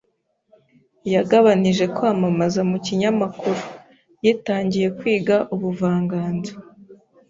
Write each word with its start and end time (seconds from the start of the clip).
Yagabanije 1.13 1.85
kwamamaza 1.95 2.61
mu 2.69 2.77
kinyamakuru. 2.85 3.59
Yitangiye 4.23 4.87
kwiga 4.97 5.35
ubuvanganzo. 5.53 6.53